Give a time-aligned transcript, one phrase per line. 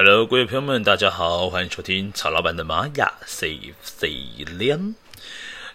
[0.00, 4.08] Hello，各位朋友们，大家好，欢迎收听曹老板的玛雅 Safe C
[4.56, 4.94] 连。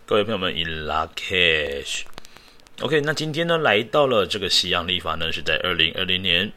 [0.06, 2.04] 各位朋友们，In lak'ech。
[2.80, 6.54] OK，那今天呢，来到了这个西洋历法呢，是在二零二零年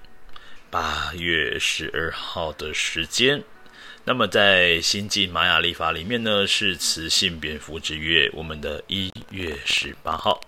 [0.71, 3.43] 八月十二号的时间。
[4.05, 10.41] 那么在新际玛雅历法里面呢，是雌性蝙蝠之月，我们的一月十八号。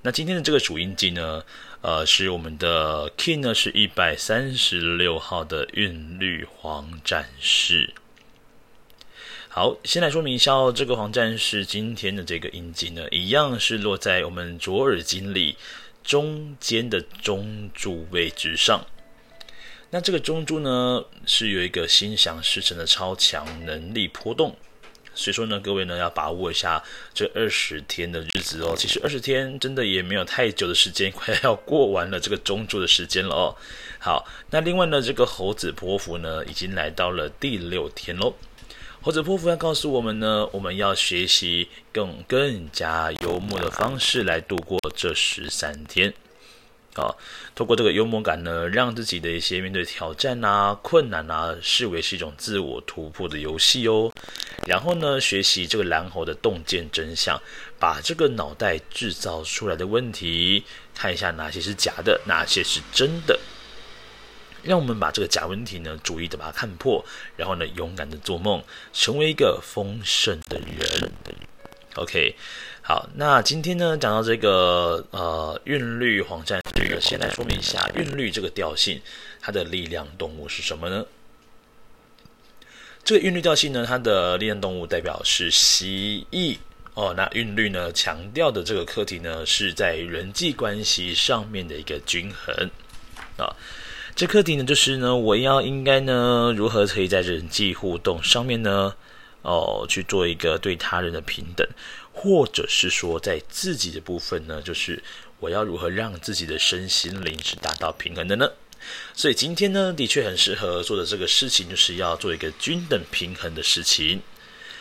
[0.00, 1.42] 那今天的这个主印记呢，
[1.84, 7.92] 呃，是我们的 King 呢，是一百三十六号的韵律黄战士。
[9.50, 15.58] 好，先来说明一下哦，这个黄战士今天的这个印记呢，一样是落在我们左耳经里
[16.02, 18.86] 中间的中柱位置上。
[19.90, 24.56] 那这个中柱呢，是有一个心想事成的超强能力波动。
[25.14, 28.74] 所以说呢，各位呢要把握一下这二十天的日子哦。
[28.76, 33.56] 其实二十天真的也没有太久的时间，快要过完了这个中柱的时间了哦。
[33.98, 38.34] 好，那另外呢，这个猴子泼妇呢已经来到了第六天喽。
[39.00, 46.14] 猴子泼妇要告诉我们呢，我们要学习更更加幽默的方式来度过这十三天。
[46.96, 47.18] 好，
[47.56, 54.12] 透过这个幽默感呢，让自己的一些面对挑战啊、困难啊，视为是一种自我突破的游戏哦。
[54.68, 57.36] 然后呢，学习这个蓝猴的洞见真相，
[57.80, 60.62] 把这个脑袋制造出来的问题，
[60.94, 63.40] 看一下哪些是假的，哪些是真的。
[64.62, 67.04] 让我们把这个假问题呢，逐一的把它看破，
[67.36, 71.12] 然后呢，勇敢的做梦，成为一个丰盛的人。
[71.96, 72.34] OK。
[72.86, 79.00] 好，那今天呢，讲到这个呃韵律黄战士，先来说明一下韵律这个调性，
[79.40, 81.06] 它的力量动物是什么呢？
[83.02, 86.58] 这个韵律调性呢，它的力量动物代表是蜥蜴
[86.92, 87.14] 哦。
[87.16, 92.70] 那韵律呢，强调的这个课题呢，是在人际关系上面的一个均衡
[93.38, 93.56] 啊。
[94.14, 98.94] 这课题呢，就是呢，我要应该呢，如何可以在人际互动上面呢，
[99.44, 101.64] 哦，去做一个对他人的平等。
[102.12, 105.02] 或者是说，在自己的部分呢，就是
[105.40, 108.48] 我要如何让自己的身心灵是达到平衡的呢？
[109.14, 114.20] 所以今天呢，的确很适合做的这个事情，就是要做一个均等平衡的事情。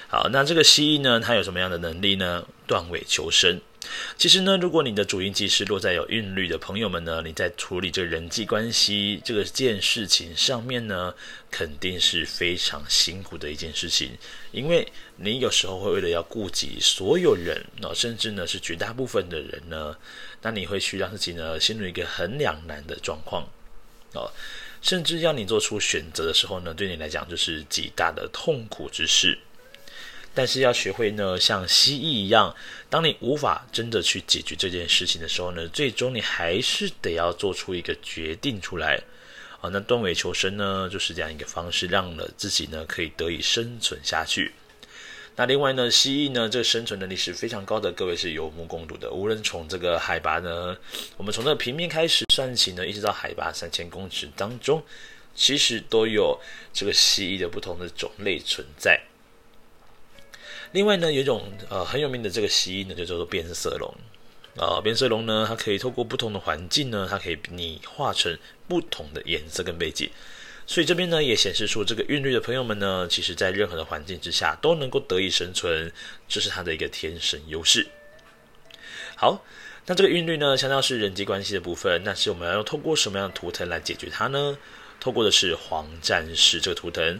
[0.07, 2.45] 好，那这个蜥蜴呢，它有什么样的能力呢？
[2.73, 3.61] 断尾求生。
[4.17, 11.13] 其实呢，如果你的主印记是落在有韵律的朋友们呢，你在处理这个人际关系这个件事情上面呢，
[11.51, 14.17] 肯定是非常辛苦的一件事情，
[14.51, 17.63] 因为你有时候会为了要顾及所有人，
[17.93, 19.95] 甚至呢是绝大部分的人呢，
[20.41, 23.47] 那你会去让自己呢陷入一个很两难的状况，
[24.13, 24.31] 哦，
[24.81, 29.37] 甚至要你做出选择的时候呢，对你来讲就是极大的痛苦之事。
[30.33, 32.55] 但是要学会呢，像蜥蜴一样，
[32.89, 38.99] 当你无法真的去解决这件事情的时候呢，最终你还是得要做出一个决定出来。
[39.61, 44.51] 啊，那断尾求生呢，就是这样一个方式，让了自己呢可以得以生存下去。
[45.37, 49.09] 那另外呢，蜥蜴呢，这个生存能力是非常高的，各位是有目共睹的。
[49.09, 50.75] 无论从这个海拔呢，
[51.15, 54.83] 我们从这个平面开始算起呢，一直到海拔三千公尺当中，
[55.33, 56.37] 其实都有
[56.73, 59.01] 这个蜥蜴的不同的种类存在。
[60.73, 63.93] 另外呢，有一种呃很有名的这个蜥蜴呢，就叫做变色龙
[64.57, 64.81] 啊。
[64.81, 68.35] 变色龙呢，它可以透过不同的环境呢，它可以拟化成
[68.67, 70.09] 不同的颜色跟背景。
[70.65, 75.91] 所以这边呢，也显示出这个韵律的朋友们呢，其实在任何的环境之下都能够得以生存，
[76.27, 77.85] 这是它的一个天生优势。
[79.15, 79.45] 好，
[79.85, 84.57] 那这个韵律呢，强调是人际关系的部分，那是我们要透过什么样的图腾来解决它呢？
[84.99, 87.19] 透过的是黄战士这个图腾。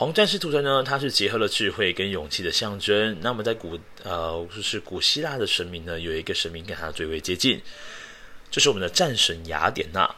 [0.00, 3.18] 黄战士图腾呢，它是结合了智慧跟勇气的象征。
[3.20, 7.60] 那么在古呃，就是古希腊的神明呢，有一个神明跟它最为接近，
[8.50, 10.16] 就是我们的战神雅典娜。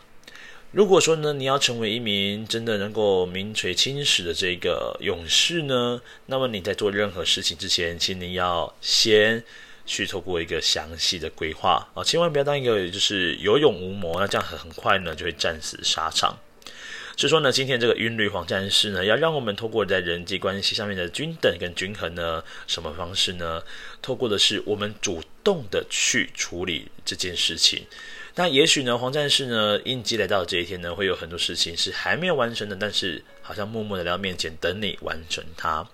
[0.70, 9.42] 如果说呢，你要成为一名真的能够名垂青史的这个勇士呢，那么你在做任何事情之前，请你要先
[9.84, 16.38] 去透过一个详细的规划啊，千万不要当一个就是有勇无谋，那这样很很快呢就会战死沙场。
[17.16, 23.62] 所以说呢，今天这个韵律黄战士呢，要让我们透过在人际关系上面的均等跟均衡呢，什么方式呢？
[24.00, 27.86] 透过的是我们主动的去处理这件事情。
[28.34, 35.86] 那也许呢，黄战士呢，应激来到这一天呢，会有很多事情是还没有完成的，但是好像默默的来到面前等你完成它，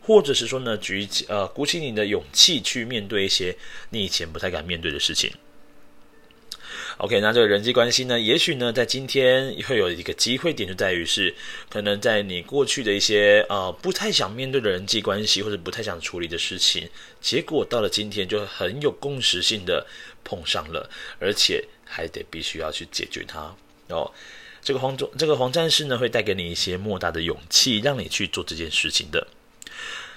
[0.00, 3.56] 或者是说呢，举起呃鼓起你的勇气去面对一些
[3.90, 5.32] 你以前不太敢面对的事情。
[7.00, 11.34] OK，那这个人际关系呢，也许呢，在今天会有一个机会点，就在于是
[11.70, 16.86] 可能在你过去的一些呃不太想面对的人际关系，或者不太想处理的事情，
[17.18, 19.86] 结果到了今天就很有共识性的
[20.22, 23.50] 碰上了，而且还得必须要去解决它
[23.88, 24.12] 哦。
[24.60, 29.26] 这个黄种这个黄战士呢，会带给你一些莫大的勇气，让你去做这件事情的。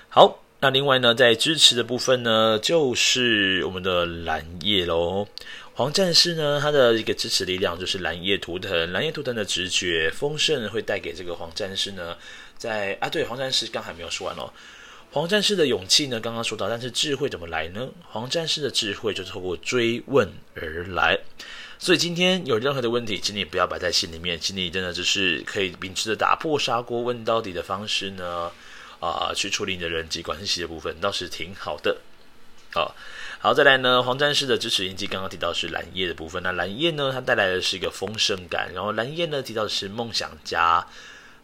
[0.09, 5.29] 好，那另外呢，在支持的部分呢，就是我们的蓝叶喽。
[5.75, 12.15] 黄战士呢，他的一个支持力量就是蓝夜图腾，蓝夜图腾的直觉丰盛会带给这个黄战士呢，
[12.59, 14.53] 在啊对，黄战士刚还没有说完哦。
[15.11, 17.89] 黄战士的勇气呢，刚刚说到，但是智慧怎么来呢？
[18.03, 21.19] 黄战士的智慧就是透过追问而来。
[21.79, 28.51] 所以今天有任何的问题，请你不要摆在心里面，请你真的只是可以秉持着打破砂锅问到底的方式呢，
[28.99, 31.97] 啊、去处理你的人际关系的部分，倒是挺好的。
[32.73, 32.95] 好，
[33.39, 40.83] 好，再来呢，黄战士的支持印记刚刚提到是蓝夜的部分，那蓝夜呢，它带来的是一个丰盛感，然后蓝夜呢提到的是梦想家，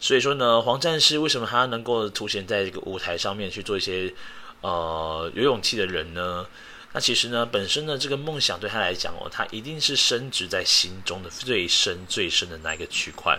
[0.00, 4.12] 所以说呢，黄战士为什么他能够凸显在这个舞台上面去做一些
[4.60, 6.44] 呃有勇气的人呢？
[6.92, 13.38] 那其实呢，本身呢，这个梦想对他来讲哦，他一定是深植在心中的最深最深的那一个区块，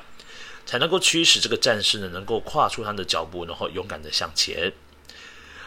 [0.65, 4.71] 才能够驱使这个战士呢，能够跨出他的脚步，然后勇敢的向前。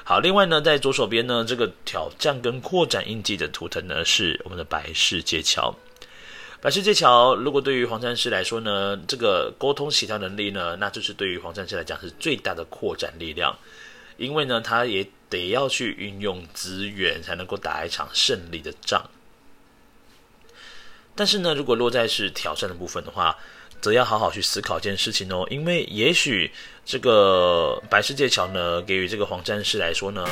[0.05, 5.75] 好，另外呢，在左手边呢，这个挑战跟扩展印记的图腾呢，是我们的白世界桥。
[6.61, 13.59] 白世界桥，如果对于黄战士来说呢，这个沟通协调能力呢，那就是对于黄战士来讲是最大的扩展力量，
[14.19, 15.05] 因为呢，他也。
[15.31, 19.03] 得要去运用资源，才能够打一场胜利的仗。
[21.17, 23.37] 但是呢，如果落在是挑战的部分的话，
[23.85, 26.51] 则要好好去思考一件事情哦，因为也许
[26.87, 30.27] 这个白世界桥呢，给予这个黄战士来说呢，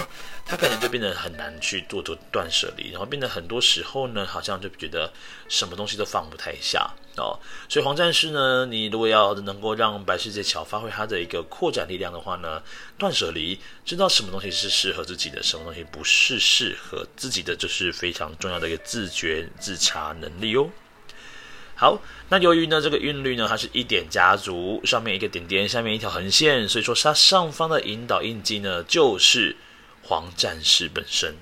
[0.46, 5.12] 他可能就变得很难去做做断舍离，然后变得很多时候呢，好像就觉得
[5.50, 7.38] 什么东西都放不太下哦。
[7.68, 12.62] 所以黄战士呢，你如果要能够让白世界桥发挥它的一个扩展力量的话呢，
[12.96, 20.70] 断舍离，知道什么东西是适合自己的，什么东西不是适合自己的，就是非常重要的一个自觉自察能力哦。
[21.82, 29.56] 好，那由于呢，这个韵律呢，它是一点家族，上面一个点点，下面一条横线，所以说它上方的引导印记呢，就是
[30.00, 31.34] 黄战士本身。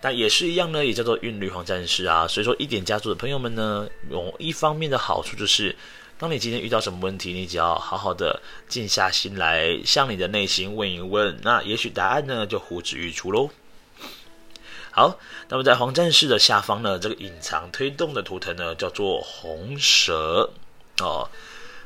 [0.00, 2.26] 但也是一样呢，也叫做韵律黄战士啊。
[2.26, 5.76] 所以说，一点家族的朋友们呢，有一方面的好处就是，
[6.18, 13.48] 当你今天遇到什么问题，你只要好好的静下心来，向你的内心问一问，那也许答案呢，就呼之欲出喽。
[14.96, 15.18] 好，
[15.50, 20.48] 那么在黄战士的下方呢，这个隐藏推动的图腾呢，叫做红蛇
[21.00, 21.28] 哦。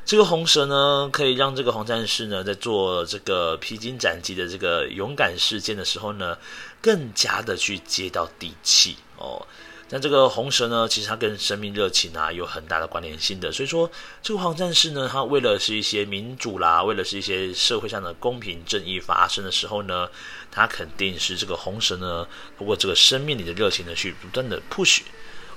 [0.05, 6.37] 这个红蛇呢，可以让这个黄战士呢，在做这个披荆斩棘的这个勇敢事件的时候呢，
[6.81, 9.45] 更加的去接到底气哦。
[9.93, 13.91] 那这个红蛇呢，其实它跟生命热情啊有很大的关联性的，所以说
[14.23, 20.07] 这个黄战士呢，他为了是一些民主啦，为了是一些社会上的公平正义发生的时候呢，
[20.49, 22.25] 他肯定是这个红蛇呢，
[22.57, 25.01] 通过这个生命里的热情呢，去不断的 push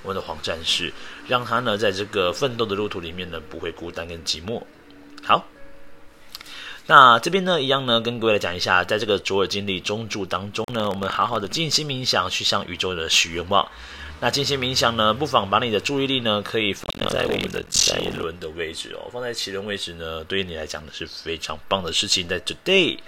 [0.03, 0.93] 我们的黄战士，
[1.29, 4.61] 让他呢在这个奋斗的路途里面呢，不会孤单跟寂寞。
[5.23, 5.47] 好。
[6.87, 13.67] 那这边呢，一样呢，跟各位来讲一下，在这个卓尔经历中柱当中呢，我们好好的静心冥想，去向宇宙的许愿望。
[14.21, 22.27] 那静心冥想呢，不妨把你的注意力呢，可以放在我们的脐轮的位置哦，放在脐轮位置呢，对于你来讲呢是非常棒的事情。
[22.27, 22.99] 在 today，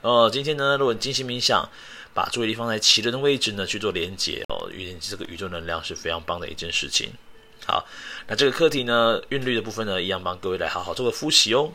[0.00, 1.68] 呃，今天呢，如果你静心冥想，
[2.14, 7.10] 把注意力放在脐轮的位置呢，去做连接哦，与这个宇宙能量是非常棒的一件事情。
[7.64, 7.86] 好，
[8.26, 11.70] 那这个课题呢，韵律的部分呢，一样帮各位来好好做个复习哦。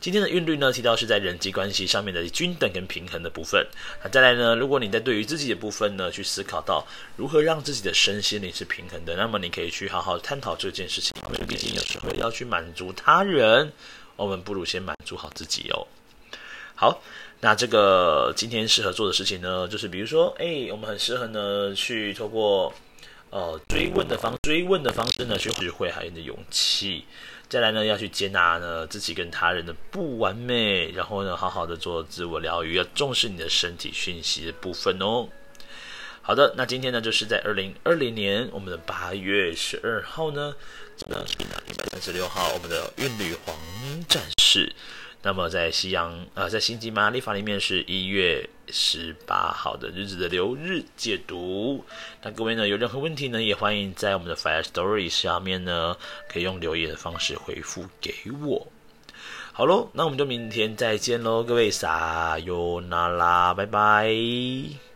[0.00, 3.66] 今天的韵律呢，提到是在人际关系上面的均等跟平衡的部分。
[4.04, 11.12] 那再来呢，如果你在对于自己的部分呢，去思考到如何让自己的身心灵是平衡的，那么你可以去好好探讨这件事情。
[11.32, 13.72] 因为毕竟有时候要去满足他人，
[14.14, 15.86] 我们不如先满足好自己哦。
[16.76, 17.02] 好，
[17.40, 22.72] 那这个今天适合做的事情呢，就是比如说，哎，我们很适合呢，去透过。
[23.32, 27.06] 呃，追问的方追问的方式呢，去智慧还有的勇气，
[27.48, 35.28] 再来呢，要去接纳呢自己跟他人的不完美，然后呢，好好的做自我疗愈，要重视你的身体讯息的部分哦。
[36.20, 40.54] 好的，那今天呢，就是在二零二零年我们的八月十二号呢，
[41.08, 43.56] 那一百三十六号，我们的韵律黄
[44.06, 44.70] 战士。
[45.22, 51.84] 那么在西洋，呃，在星际玛历法里面是一月十八号的日子的流日解读。
[52.22, 55.96] 那各位呢，有任何问题呢，也欢迎在我们的 Fire Story 下面呢，
[56.28, 58.12] 可以用留言的方式回复给
[58.44, 58.66] 我。
[59.52, 64.91] 好喽，那我们就明天再见喽，各位撒由那拉，拜拜。